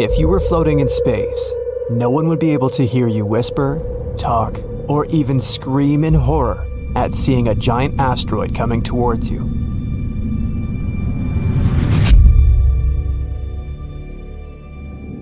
[0.00, 1.52] If you were floating in space,
[1.90, 3.82] no one would be able to hear you whisper,
[4.16, 9.40] talk, or even scream in horror at seeing a giant asteroid coming towards you.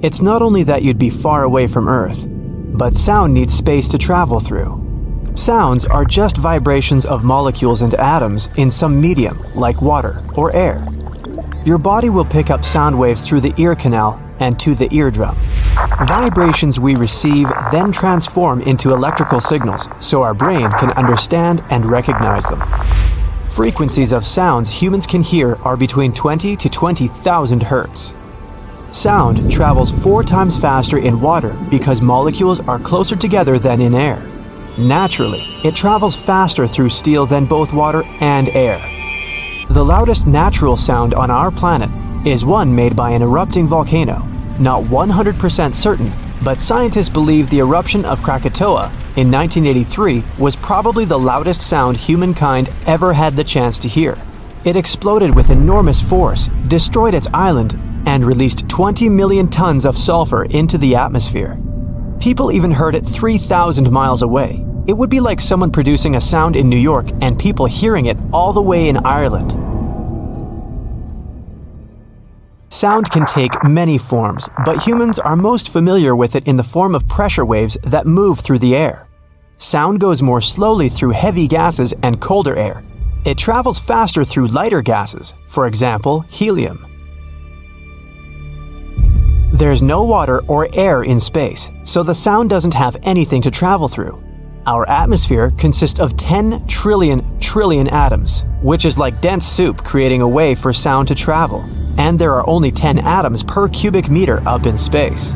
[0.00, 3.98] It's not only that you'd be far away from Earth, but sound needs space to
[3.98, 5.24] travel through.
[5.34, 10.86] Sounds are just vibrations of molecules and atoms in some medium, like water or air.
[11.66, 15.36] Your body will pick up sound waves through the ear canal and to the eardrum.
[16.06, 22.44] Vibrations we receive then transform into electrical signals so our brain can understand and recognize
[22.46, 22.62] them.
[23.46, 28.14] Frequencies of sounds humans can hear are between 20 to 20,000 hertz.
[28.92, 34.22] Sound travels four times faster in water because molecules are closer together than in air.
[34.78, 38.78] Naturally, it travels faster through steel than both water and air.
[39.70, 41.90] The loudest natural sound on our planet
[42.24, 44.27] is one made by an erupting volcano.
[44.58, 51.18] Not 100% certain, but scientists believe the eruption of Krakatoa in 1983 was probably the
[51.18, 54.18] loudest sound humankind ever had the chance to hear.
[54.64, 60.44] It exploded with enormous force, destroyed its island, and released 20 million tons of sulfur
[60.44, 61.56] into the atmosphere.
[62.20, 64.64] People even heard it 3,000 miles away.
[64.88, 68.16] It would be like someone producing a sound in New York and people hearing it
[68.32, 69.67] all the way in Ireland.
[72.70, 76.94] Sound can take many forms, but humans are most familiar with it in the form
[76.94, 79.08] of pressure waves that move through the air.
[79.56, 82.84] Sound goes more slowly through heavy gases and colder air.
[83.24, 86.84] It travels faster through lighter gases, for example, helium.
[89.54, 93.88] There's no water or air in space, so the sound doesn't have anything to travel
[93.88, 94.22] through.
[94.66, 100.28] Our atmosphere consists of 10 trillion trillion atoms, which is like dense soup creating a
[100.28, 101.66] way for sound to travel
[101.98, 105.34] and there are only 10 atoms per cubic meter up in space.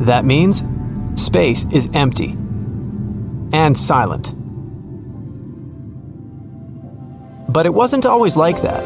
[0.00, 0.64] That means
[1.14, 2.32] space is empty
[3.52, 4.34] and silent.
[7.48, 8.82] But it wasn't always like that.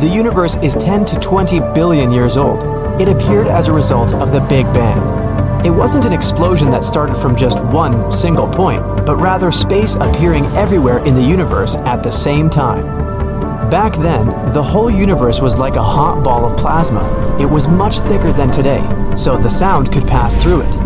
[0.00, 2.62] The universe is 10 to 20 billion years old.
[3.00, 5.17] It appeared as a result of the Big Bang.
[5.64, 10.46] It wasn't an explosion that started from just one single point, but rather space appearing
[10.56, 13.08] everywhere in the universe at the same time.
[13.68, 17.02] Back then, the whole universe was like a hot ball of plasma.
[17.40, 18.82] It was much thicker than today,
[19.16, 20.76] so the sound could pass through it.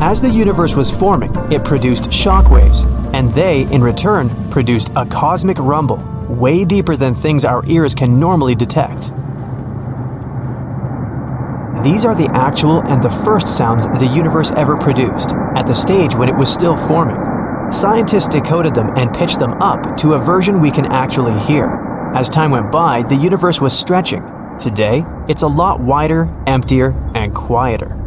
[0.00, 5.04] As the universe was forming, it produced shock waves, and they, in return, produced a
[5.04, 9.10] cosmic rumble, way deeper than things our ears can normally detect.
[11.82, 16.14] These are the actual and the first sounds the universe ever produced, at the stage
[16.14, 17.16] when it was still forming.
[17.72, 22.12] Scientists decoded them and pitched them up to a version we can actually hear.
[22.14, 24.22] As time went by, the universe was stretching.
[24.60, 27.98] Today, it's a lot wider, emptier, and quieter.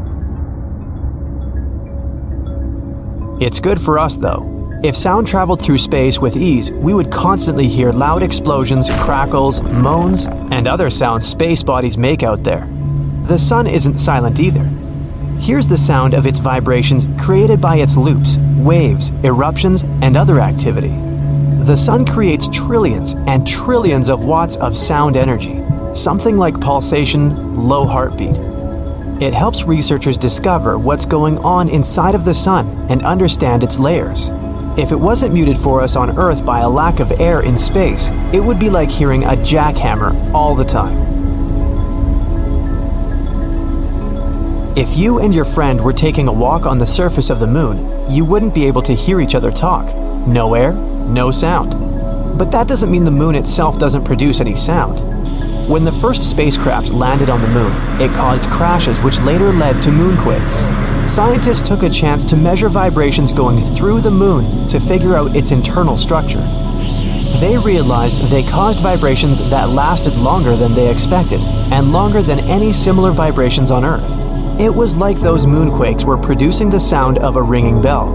[3.42, 4.80] It's good for us, though.
[4.84, 10.28] If sound traveled through space with ease, we would constantly hear loud explosions, crackles, moans,
[10.28, 12.70] and other sounds space bodies make out there.
[13.28, 14.64] The sun isn't silent either.
[15.40, 20.94] Here's the sound of its vibrations created by its loops, waves, eruptions, and other activity.
[21.64, 25.60] The sun creates trillions and trillions of watts of sound energy,
[25.96, 28.38] something like pulsation, low heartbeat.
[29.20, 34.30] It helps researchers discover what's going on inside of the sun and understand its layers.
[34.78, 38.12] If it wasn't muted for us on Earth by a lack of air in space,
[38.32, 41.16] it would be like hearing a jackhammer all the time.
[44.76, 48.12] If you and your friend were taking a walk on the surface of the moon,
[48.12, 49.96] you wouldn't be able to hear each other talk.
[50.28, 52.38] No air, no sound.
[52.38, 55.00] But that doesn't mean the moon itself doesn't produce any sound.
[55.70, 57.72] When the first spacecraft landed on the moon,
[58.02, 61.10] it caused crashes which later led to moonquakes.
[61.10, 65.52] Scientists took a chance to measure vibrations going through the moon to figure out its
[65.52, 66.42] internal structure.
[67.40, 72.74] They realized they caused vibrations that lasted longer than they expected, and longer than any
[72.74, 74.25] similar vibrations on Earth.
[74.58, 78.08] It was like those moonquakes were producing the sound of a ringing bell.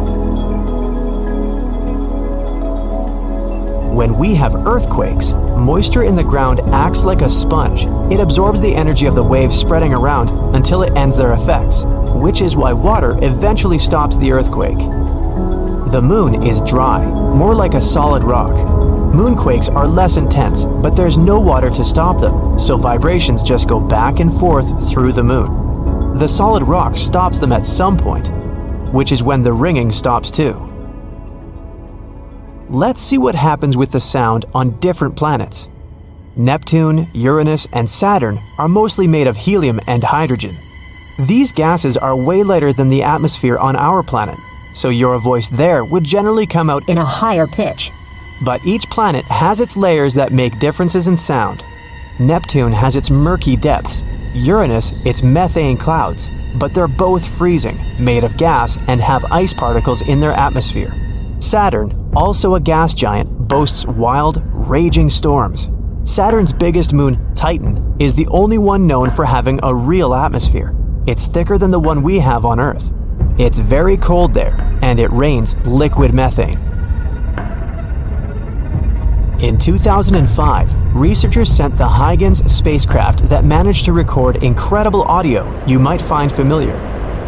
[3.94, 7.84] When we have earthquakes, moisture in the ground acts like a sponge.
[8.10, 11.82] It absorbs the energy of the waves spreading around until it ends their effects,
[12.14, 14.78] which is why water eventually stops the earthquake.
[14.78, 18.52] The moon is dry, more like a solid rock.
[19.12, 23.78] Moonquakes are less intense, but there's no water to stop them, so vibrations just go
[23.78, 25.59] back and forth through the moon
[26.14, 28.28] the solid rock stops them at some point,
[28.92, 30.66] which is when the ringing stops too.
[32.68, 35.68] Let's see what happens with the sound on different planets.
[36.36, 40.56] Neptune, Uranus, and Saturn are mostly made of helium and hydrogen.
[41.18, 44.38] These gases are way lighter than the atmosphere on our planet,
[44.72, 47.90] so your voice there would generally come out in a higher pitch.
[48.42, 51.64] But each planet has its layers that make differences in sound.
[52.20, 54.02] Neptune has its murky depths,
[54.34, 60.02] Uranus its methane clouds, but they're both freezing, made of gas, and have ice particles
[60.02, 60.94] in their atmosphere.
[61.38, 65.70] Saturn, also a gas giant, boasts wild, raging storms.
[66.04, 70.74] Saturn's biggest moon, Titan, is the only one known for having a real atmosphere.
[71.06, 72.92] It's thicker than the one we have on Earth.
[73.38, 76.69] It's very cold there, and it rains liquid methane.
[79.42, 86.02] In 2005, researchers sent the Huygens spacecraft that managed to record incredible audio you might
[86.02, 86.74] find familiar.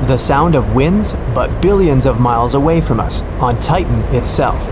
[0.06, 4.62] The sound of winds, but billions of miles away from us, on Titan itself.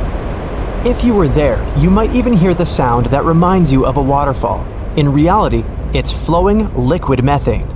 [0.87, 4.03] If you were there, you might even hear the sound that reminds you of a
[4.03, 4.63] waterfall.
[4.97, 5.65] In reality,
[5.95, 7.69] it's flowing liquid methane.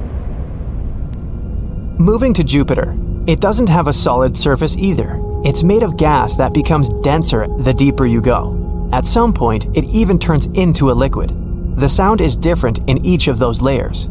[1.99, 2.94] Moving to Jupiter,
[3.26, 5.19] it doesn't have a solid surface either.
[5.43, 8.63] It's made of gas that becomes denser the deeper you go.
[8.94, 11.32] At some point, it even turns into a liquid.
[11.76, 14.08] The sound is different in each of those layers.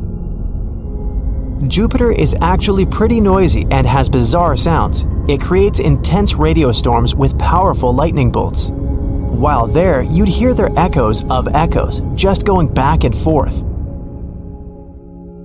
[1.69, 5.05] Jupiter is actually pretty noisy and has bizarre sounds.
[5.29, 8.71] It creates intense radio storms with powerful lightning bolts.
[8.71, 13.63] While there, you'd hear their echoes of echoes, just going back and forth.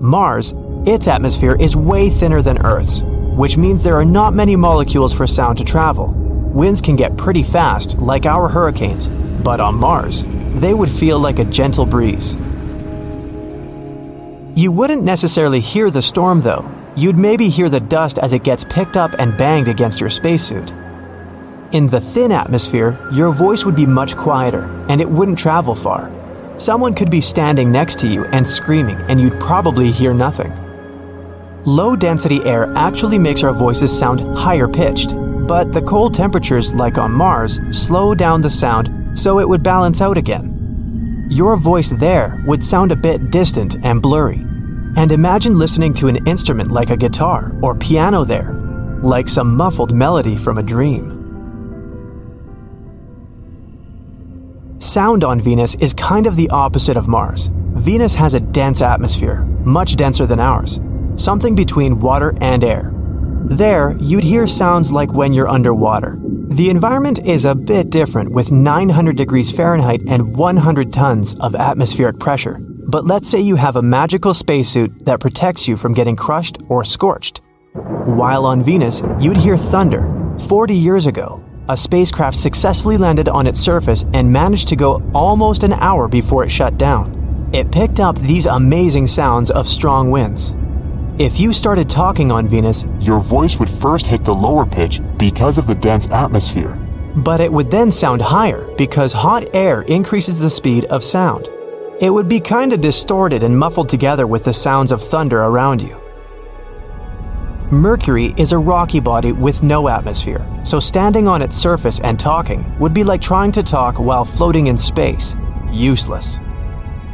[0.00, 0.52] Mars,
[0.84, 3.02] its atmosphere is way thinner than Earth's,
[3.36, 6.27] which means there are not many molecules for sound to travel.
[6.52, 10.24] Winds can get pretty fast, like our hurricanes, but on Mars,
[10.54, 12.34] they would feel like a gentle breeze.
[14.56, 16.68] You wouldn't necessarily hear the storm though.
[16.96, 20.72] You'd maybe hear the dust as it gets picked up and banged against your spacesuit.
[21.70, 26.10] In the thin atmosphere, your voice would be much quieter, and it wouldn't travel far.
[26.56, 30.52] Someone could be standing next to you and screaming, and you'd probably hear nothing.
[31.64, 35.12] Low density air actually makes our voices sound higher pitched,
[35.48, 40.02] but the cold temperatures, like on Mars, slow down the sound so it would balance
[40.02, 41.26] out again.
[41.30, 44.44] Your voice there would sound a bit distant and blurry.
[44.96, 48.52] And imagine listening to an instrument like a guitar or piano there,
[49.02, 51.16] like some muffled melody from a dream.
[54.78, 57.50] Sound on Venus is kind of the opposite of Mars.
[57.74, 60.78] Venus has a dense atmosphere, much denser than ours,
[61.16, 62.92] something between water and air.
[63.44, 66.18] There, you'd hear sounds like when you're underwater.
[66.22, 72.18] The environment is a bit different with 900 degrees Fahrenheit and 100 tons of atmospheric
[72.18, 72.58] pressure.
[72.60, 76.84] But let's say you have a magical spacesuit that protects you from getting crushed or
[76.84, 77.42] scorched.
[77.74, 80.36] While on Venus, you'd hear thunder.
[80.48, 85.62] 40 years ago, a spacecraft successfully landed on its surface and managed to go almost
[85.62, 87.50] an hour before it shut down.
[87.52, 90.54] It picked up these amazing sounds of strong winds.
[91.18, 95.58] If you started talking on Venus, your voice would first hit the lower pitch because
[95.58, 96.78] of the dense atmosphere.
[97.16, 101.48] But it would then sound higher because hot air increases the speed of sound.
[102.00, 105.96] It would be kinda distorted and muffled together with the sounds of thunder around you.
[107.72, 112.64] Mercury is a rocky body with no atmosphere, so standing on its surface and talking
[112.78, 115.34] would be like trying to talk while floating in space.
[115.72, 116.38] Useless.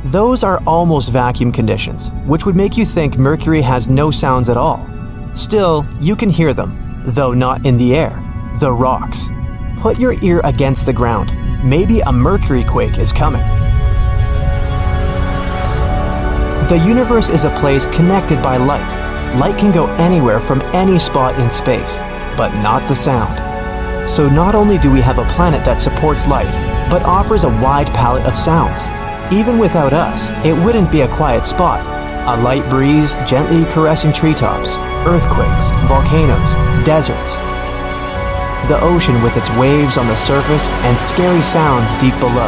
[0.05, 4.57] Those are almost vacuum conditions, which would make you think Mercury has no sounds at
[4.57, 4.87] all.
[5.35, 8.23] Still, you can hear them, though not in the air.
[8.61, 9.29] The rocks.
[9.81, 11.33] Put your ear against the ground.
[11.65, 13.43] Maybe a Mercury quake is coming.
[16.69, 19.05] The universe is a place connected by light
[19.39, 21.99] light can go anywhere from any spot in space,
[22.37, 23.39] but not the sound.
[24.09, 26.55] So not only do we have a planet that supports life,
[26.91, 28.87] but offers a wide palette of sounds.
[29.35, 31.81] Even without us, it wouldn't be a quiet spot.
[32.29, 34.77] A light breeze gently caressing treetops,
[35.11, 36.55] earthquakes, volcanoes,
[36.87, 37.35] deserts.
[38.69, 42.47] The ocean with its waves on the surface and scary sounds deep below.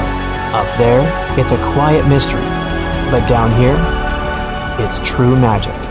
[0.54, 1.02] Up there,
[1.36, 2.46] it's a quiet mystery.
[3.10, 3.76] But down here,
[4.78, 5.85] it's true magic.